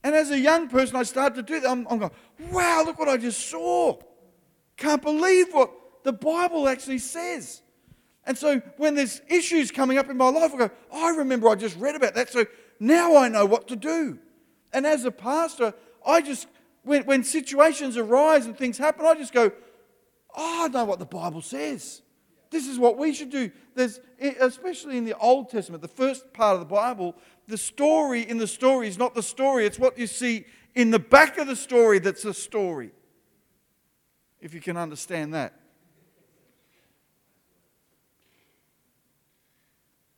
[0.04, 1.70] And as a young person, I started to do that.
[1.70, 2.12] I'm, I'm going,
[2.52, 3.98] wow, look what I just saw.
[4.78, 5.72] Can't believe what
[6.04, 7.62] the Bible actually says.
[8.26, 11.56] And so when there's issues coming up in my life, I go, I remember I
[11.56, 12.30] just read about that.
[12.30, 12.46] So
[12.80, 14.20] now I know what to do.
[14.72, 15.74] And as a pastor,
[16.06, 16.48] I just,
[16.84, 19.52] when, when situations arise and things happen, I just go,
[20.36, 22.02] oh, I know what the Bible says.
[22.52, 23.52] This is what we should do.
[23.76, 27.16] There's, especially in the Old Testament, the first part of the Bible,
[27.48, 31.00] the story in the story is not the story, it's what you see in the
[31.00, 32.92] back of the story that's the story.
[34.40, 35.59] If you can understand that.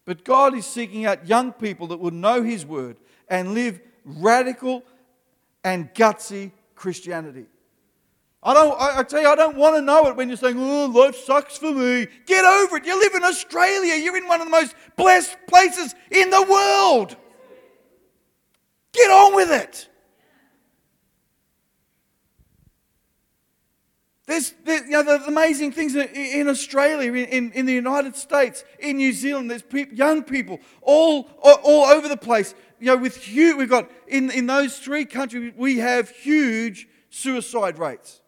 [0.06, 4.84] But God is seeking out young people that will know His word and live radical
[5.64, 7.46] and gutsy Christianity.
[8.44, 10.58] I don't I, I, tell you, I don't want to know it when you're saying,
[10.58, 12.08] oh, life sucks for me.
[12.26, 12.86] Get over it.
[12.86, 13.96] You live in Australia.
[13.96, 17.16] You're in one of the most blessed places in the world.
[18.94, 19.88] Get on with it.
[24.27, 28.97] There's, there, you know, amazing things in Australia, in, in, in, the United States, in
[28.97, 29.49] New Zealand.
[29.49, 32.53] There's pe- young people all, all over the place.
[32.79, 37.77] You know, with huge, we've got in, in those three countries, we have huge suicide
[37.79, 38.21] rates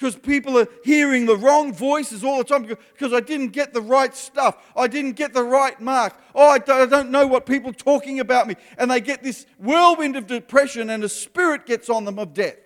[0.00, 3.82] because people are hearing the wrong voices all the time because I didn't get the
[3.82, 4.56] right stuff.
[4.74, 6.18] I didn't get the right mark.
[6.34, 8.56] Oh, I don't know what people are talking about me.
[8.78, 12.56] And they get this whirlwind of depression and a spirit gets on them of death.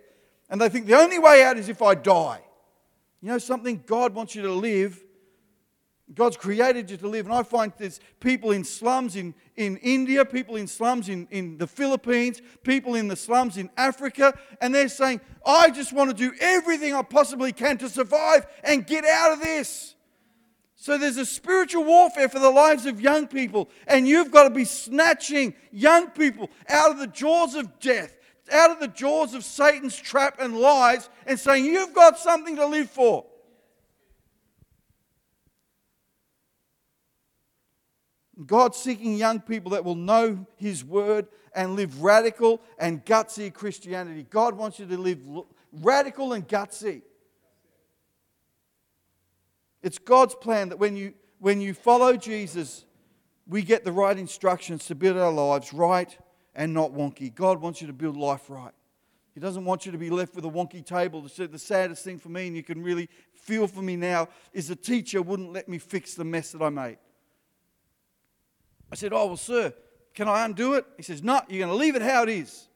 [0.51, 2.41] And they think the only way out is if I die.
[3.21, 3.83] You know something?
[3.87, 5.03] God wants you to live.
[6.13, 7.25] God's created you to live.
[7.25, 11.57] And I find there's people in slums in, in India, people in slums in, in
[11.57, 16.17] the Philippines, people in the slums in Africa, and they're saying, I just want to
[16.17, 19.95] do everything I possibly can to survive and get out of this.
[20.77, 24.51] So there's a spiritual warfare for the lives of young people, and you've got to
[24.51, 28.15] be snatching young people out of the jaws of death
[28.53, 32.67] out of the jaws of Satan's trap and lies and saying, You've got something to
[32.67, 33.25] live for.
[38.47, 44.27] God's seeking young people that will know His word and live radical and gutsy Christianity.
[44.29, 45.21] God wants you to live
[45.73, 47.03] radical and gutsy.
[49.83, 52.85] It's God's plan that when you, when you follow Jesus,
[53.47, 56.17] we get the right instructions to build our lives right
[56.55, 57.35] and not wonky.
[57.35, 58.73] God wants you to build life right.
[59.35, 61.21] He doesn't want you to be left with a wonky table.
[61.21, 64.77] The saddest thing for me, and you can really feel for me now, is the
[64.77, 66.99] teacher wouldn't let me fix the mess that I made.
[68.93, 69.75] I said, Oh, well, sir,
[70.15, 70.87] can I undo it?
[70.97, 72.69] He says, No, you're going to leave it how it is.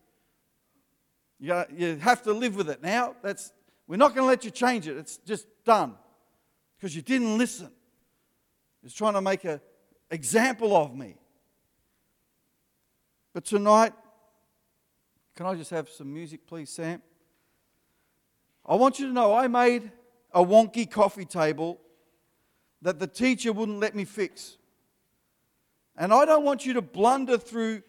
[1.38, 3.14] You, you have to live with it now.
[3.22, 3.52] That's,
[3.86, 4.96] we're not going to let you change it.
[4.96, 5.94] It's just done
[6.76, 7.70] because you didn't listen.
[8.82, 9.60] He's trying to make an
[10.10, 11.16] example of me.
[13.32, 13.92] But tonight,
[15.36, 17.02] can I just have some music, please, Sam?
[18.66, 19.90] I want you to know I made
[20.32, 21.80] a wonky coffee table
[22.82, 24.56] that the teacher wouldn't let me fix.
[25.96, 27.82] And I don't want you to blunder through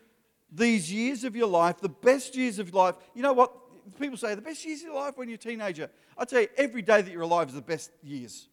[0.52, 2.96] these years of your life, the best years of life.
[3.14, 3.54] You know what?
[4.00, 5.90] People say the best years of your life when you're a teenager.
[6.18, 8.48] I tell you, every day that you're alive is the best years.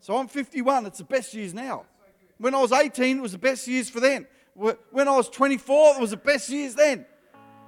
[0.00, 1.84] So I'm 51, it's the best years now.
[2.38, 4.26] When I was 18, it was the best years for then.
[4.56, 7.04] When I was 24, it was the best years then.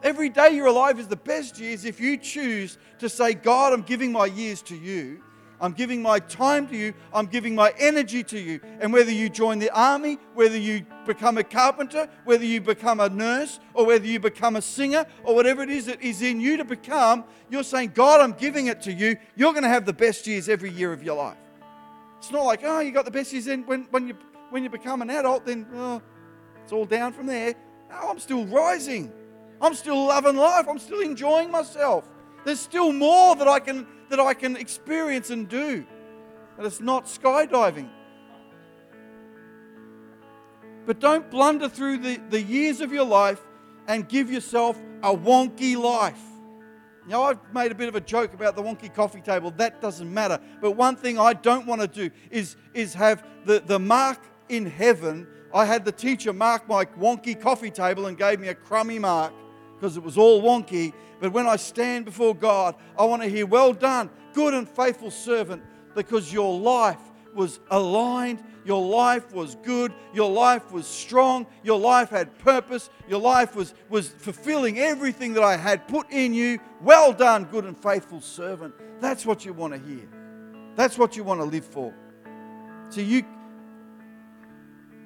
[0.02, 3.82] Every day you're alive is the best years if you choose to say, God, I'm
[3.82, 5.22] giving my years to you.
[5.60, 6.94] I'm giving my time to you.
[7.12, 8.60] I'm giving my energy to you.
[8.80, 13.08] And whether you join the army, whether you become a carpenter, whether you become a
[13.08, 16.56] nurse, or whether you become a singer, or whatever it is that is in you
[16.56, 19.16] to become, you're saying, God, I'm giving it to you.
[19.34, 21.36] You're going to have the best years every year of your life.
[22.18, 24.16] It's not like, oh, you got the best years in when, when, you,
[24.50, 26.00] when you become an adult, then oh,
[26.68, 27.54] it's all down from there.
[27.88, 29.10] No, I'm still rising.
[29.58, 30.66] I'm still loving life.
[30.68, 32.06] I'm still enjoying myself.
[32.44, 35.86] There's still more that I can that I can experience and do.
[36.58, 37.88] And it's not skydiving.
[40.84, 43.40] But don't blunder through the, the years of your life
[43.86, 46.20] and give yourself a wonky life.
[47.06, 49.52] Now, I've made a bit of a joke about the wonky coffee table.
[49.52, 50.38] That doesn't matter.
[50.60, 54.66] But one thing I don't want to do is, is have the, the mark in
[54.66, 55.26] heaven.
[55.52, 59.32] I had the teacher mark my wonky coffee table and gave me a crummy mark
[59.74, 60.92] because it was all wonky.
[61.20, 65.10] But when I stand before God, I want to hear, Well done, good and faithful
[65.10, 65.62] servant,
[65.94, 67.00] because your life
[67.34, 73.20] was aligned, your life was good, your life was strong, your life had purpose, your
[73.20, 76.58] life was, was fulfilling everything that I had put in you.
[76.82, 78.74] Well done, good and faithful servant.
[79.00, 80.08] That's what you want to hear.
[80.74, 81.94] That's what you want to live for.
[82.90, 83.24] So you,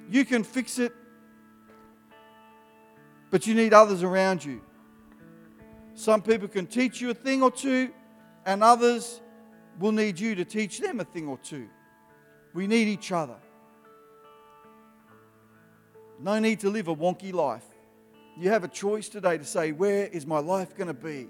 [0.09, 0.93] you can fix it
[3.33, 4.61] but you need others around you.
[5.95, 7.91] Some people can teach you a thing or two,
[8.45, 9.21] and others
[9.79, 11.67] will need you to teach them a thing or two.
[12.53, 13.37] We need each other.
[16.19, 17.65] No need to live a wonky life.
[18.37, 21.27] You have a choice today to say, Where is my life going to be?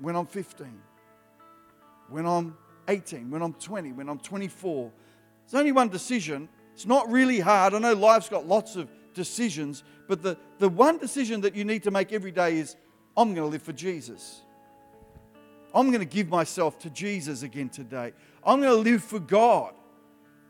[0.00, 0.66] When I'm 15,
[2.08, 2.56] when I'm
[2.88, 4.90] 18, when I'm 20, when I'm 24.
[5.44, 6.48] There's only one decision.
[6.76, 7.72] It's not really hard.
[7.72, 11.84] I know life's got lots of decisions, but the, the one decision that you need
[11.84, 12.76] to make every day is
[13.16, 14.42] I'm going to live for Jesus.
[15.74, 18.12] I'm going to give myself to Jesus again today.
[18.44, 19.72] I'm going to live for God.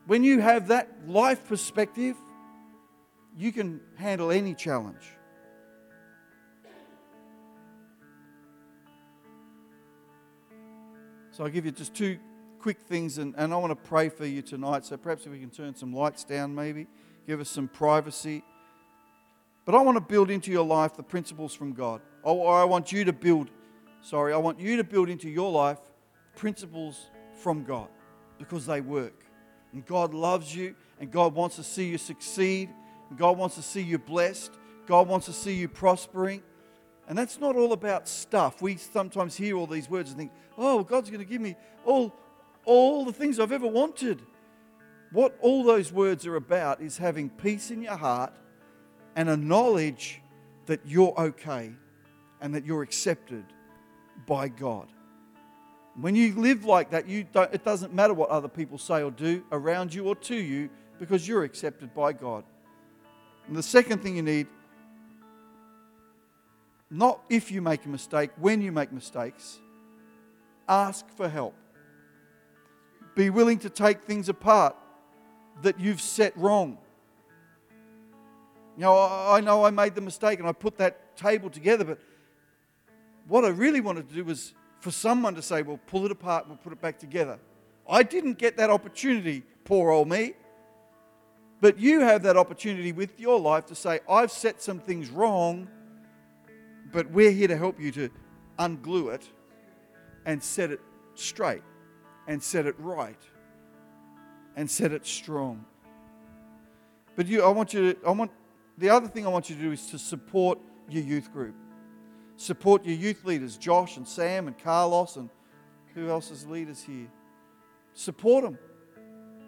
[0.09, 2.17] When you have that life perspective,
[3.39, 5.07] you can handle any challenge.
[11.31, 12.19] So I'll give you just two
[12.66, 14.85] quick things, and, and I want to pray for you tonight.
[14.85, 16.88] So perhaps if we can turn some lights down, maybe,
[17.24, 18.42] give us some privacy.
[19.64, 22.00] But I want to build into your life the principles from God.
[22.24, 23.50] Or I want you to build,
[24.00, 25.79] sorry, I want you to build into your life
[26.35, 27.09] principles
[27.40, 27.87] from God
[28.37, 29.24] because they work.
[29.72, 32.68] And God loves you, and God wants to see you succeed.
[33.16, 34.50] God wants to see you blessed.
[34.88, 36.42] God wants to see you prospering.
[37.07, 38.61] And that's not all about stuff.
[38.61, 42.12] We sometimes hear all these words and think, oh, God's going to give me all,
[42.66, 44.20] all the things I've ever wanted.
[45.12, 48.35] What all those words are about is having peace in your heart
[49.14, 50.20] and a knowledge
[50.66, 51.72] that you're okay
[52.40, 53.44] and that you're accepted
[54.26, 54.88] by God.
[55.98, 59.11] When you live like that, you don't, it doesn't matter what other people say or
[59.11, 62.44] do around you or to you because you're accepted by God.
[63.46, 64.48] And the second thing you need,
[66.90, 69.58] not if you make a mistake, when you make mistakes,
[70.69, 71.54] ask for help.
[73.17, 74.77] Be willing to take things apart
[75.62, 76.79] that you've set wrong
[78.77, 81.98] you know, I know I made the mistake and I put that table together, but
[83.27, 86.44] what I really wanted to do was for someone to say, well, pull it apart
[86.44, 87.38] and we'll put it back together.
[87.88, 90.35] I didn't get that opportunity, poor old me.
[91.62, 95.69] But you have that opportunity with your life to say, I've set some things wrong,
[96.92, 98.10] but we're here to help you to
[98.58, 99.27] unglue it
[100.27, 100.81] and set it
[101.14, 101.62] straight
[102.27, 103.20] and set it right
[104.56, 105.64] and set it strong.
[107.14, 108.31] But you, I want you to, I want,
[108.79, 110.58] the other thing I want you to do is to support
[110.88, 111.54] your youth group.
[112.37, 115.31] Support your youth leaders, Josh and Sam and Carlos and
[115.94, 117.08] who else is leaders here.
[117.94, 118.58] Support them,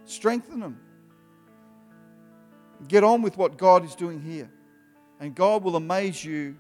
[0.05, 0.81] strengthen them.
[2.87, 4.51] Get on with what God is doing here.
[5.21, 6.57] And God will amaze you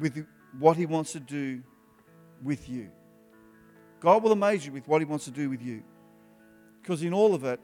[0.00, 0.26] with
[0.58, 1.62] what He wants to do
[2.42, 2.90] with you.
[4.00, 5.82] God will amaze you with what He wants to do with you.
[6.82, 7.60] Because in all of it,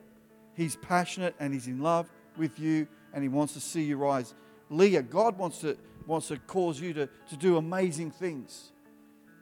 [0.54, 4.34] He's passionate and He's in love with you and He wants to see you rise.
[4.68, 5.76] Leah, God wants to,
[6.06, 8.72] wants to cause you to, to do amazing things.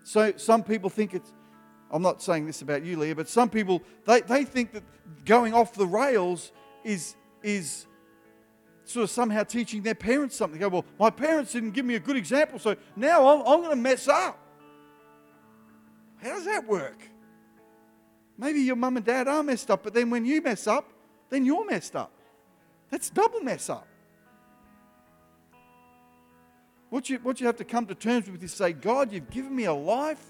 [0.05, 1.33] So some people think it's,
[1.91, 4.83] I'm not saying this about you, Leah, but some people, they, they think that
[5.25, 6.53] going off the rails
[6.85, 7.87] is, is
[8.85, 10.59] sort of somehow teaching their parents something.
[10.59, 13.61] They go, well, my parents didn't give me a good example, so now I'm, I'm
[13.61, 14.39] going to mess up.
[16.25, 16.97] How does that work?
[18.39, 20.91] Maybe your mum and dad are messed up, but then when you mess up,
[21.29, 22.11] then you're messed up.
[22.91, 23.87] That's double mess up.
[26.89, 29.55] What you, what you have to come to terms with is say, God, you've given
[29.55, 30.25] me a life.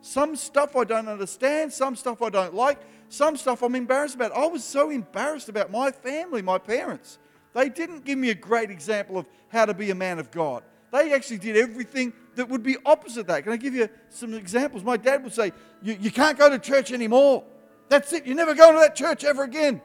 [0.00, 4.32] Some stuff I don't understand, some stuff I don't like, some stuff I'm embarrassed about.
[4.32, 7.18] I was so embarrassed about my family, my parents.
[7.54, 10.62] They didn't give me a great example of how to be a man of God.
[10.92, 13.44] They actually did everything that would be opposite that.
[13.44, 14.84] Can I give you some examples?
[14.84, 17.44] My dad would say, You, you can't go to church anymore.
[17.88, 18.26] That's it.
[18.26, 19.80] You're never going to that church ever again.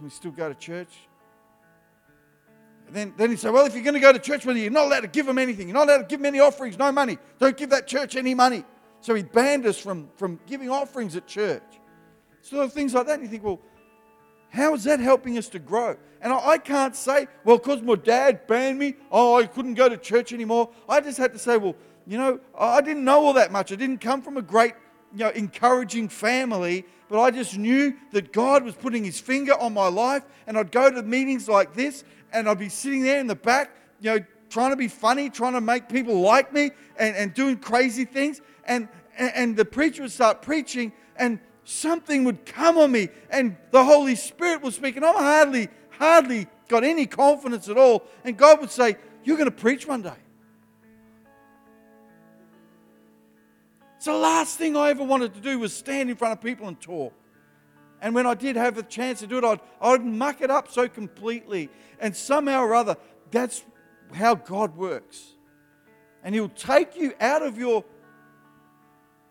[0.00, 0.92] We still go to church.
[2.86, 4.64] And then, then he'd say, Well, if you're going to go to church with you,
[4.64, 5.68] you're not allowed to give them anything.
[5.68, 7.18] You're not allowed to give them any offerings, no money.
[7.38, 8.64] Don't give that church any money.
[9.00, 11.62] So he banned us from, from giving offerings at church.
[12.42, 13.14] So things like that.
[13.14, 13.60] And you think, Well,
[14.50, 15.96] how is that helping us to grow?
[16.22, 19.96] And I, can't say, well, because my dad banned me, oh, I couldn't go to
[19.96, 20.68] church anymore.
[20.88, 21.74] I just had to say, well,
[22.06, 23.72] you know, I didn't know all that much.
[23.72, 24.74] I didn't come from a great,
[25.12, 29.72] you know, encouraging family, but I just knew that God was putting his finger on
[29.72, 30.24] my life.
[30.46, 33.74] And I'd go to meetings like this, and I'd be sitting there in the back,
[34.00, 37.56] you know, trying to be funny, trying to make people like me, and, and doing
[37.56, 38.42] crazy things.
[38.64, 41.38] And, and the preacher would start preaching, and
[41.70, 46.48] something would come on me and the Holy Spirit would speak, and I'm hardly, hardly
[46.68, 48.04] got any confidence at all.
[48.24, 50.12] And God would say, You're going to preach one day.
[53.98, 56.66] So the last thing I ever wanted to do was stand in front of people
[56.66, 57.12] and talk.
[58.00, 60.72] And when I did have the chance to do it, I'd, I'd muck it up
[60.72, 61.68] so completely.
[62.00, 62.96] And somehow or other,
[63.30, 63.62] that's
[64.14, 65.34] how God works.
[66.24, 67.84] And He'll take you out of your,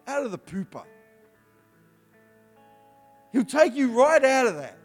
[0.08, 0.84] out of the pooper
[3.32, 4.78] He'll take you right out of that.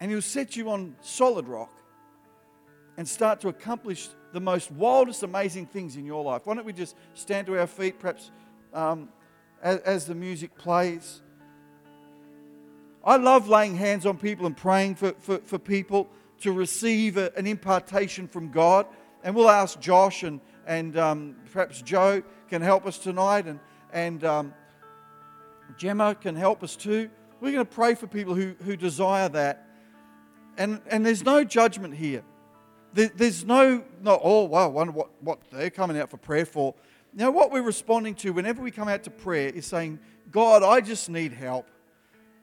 [0.00, 1.70] And he'll set you on solid rock
[2.96, 6.42] and start to accomplish the most wildest, amazing things in your life.
[6.44, 8.30] Why don't we just stand to our feet, perhaps
[8.72, 9.08] um,
[9.62, 11.22] as, as the music plays?
[13.04, 16.08] I love laying hands on people and praying for, for, for people
[16.40, 18.86] to receive a, an impartation from God.
[19.24, 23.46] And we'll ask Josh and, and um, perhaps Joe can help us tonight.
[23.46, 23.60] And,
[23.92, 24.54] and um,
[25.76, 27.10] Gemma can help us too.
[27.40, 29.66] We're going to pray for people who, who desire that.
[30.56, 32.22] And, and there's no judgment here.
[32.92, 36.44] There, there's no, no, oh, wow, I wonder what, what they're coming out for prayer
[36.44, 36.74] for.
[37.14, 39.98] Now, what we're responding to whenever we come out to prayer is saying,
[40.30, 41.68] God, I just need help.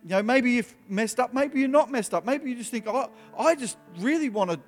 [0.04, 2.26] You know, maybe you've messed up, maybe you're not messed up.
[2.26, 4.60] Maybe you just think, oh, I just really want to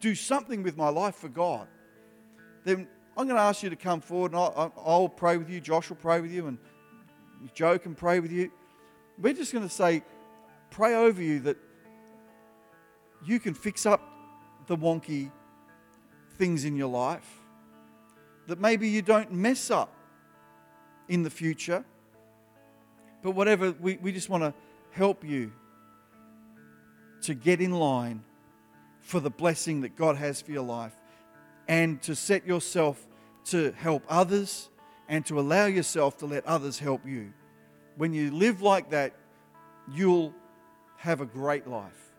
[0.00, 1.68] do something with my life for God.
[2.64, 5.60] Then I'm going to ask you to come forward and I'll, I'll pray with you.
[5.60, 6.58] Josh will pray with you and
[7.54, 8.50] Joe can pray with you.
[9.20, 10.02] We're just going to say,
[10.70, 11.56] pray over you that
[13.24, 14.00] you can fix up
[14.66, 15.30] the wonky
[16.36, 17.40] things in your life,
[18.46, 19.92] that maybe you don't mess up
[21.08, 21.84] in the future.
[23.22, 24.54] But whatever, we, we just want to
[24.90, 25.52] help you
[27.22, 28.22] to get in line
[29.00, 30.94] for the blessing that God has for your life
[31.66, 33.06] and to set yourself
[33.46, 34.68] to help others
[35.08, 37.32] and to allow yourself to let others help you.
[37.96, 39.14] When you live like that,
[39.92, 40.34] you'll
[40.96, 42.12] have a great life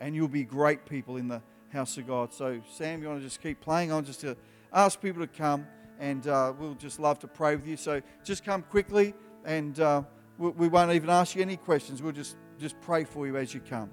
[0.00, 2.32] and you'll be great people in the house of God.
[2.32, 4.36] So, Sam, you want to just keep playing on just to
[4.72, 5.66] ask people to come
[5.98, 7.76] and uh, we'll just love to pray with you.
[7.76, 9.14] So, just come quickly
[9.44, 10.02] and uh,
[10.38, 12.02] we, we won't even ask you any questions.
[12.02, 13.90] We'll just, just pray for you as you come.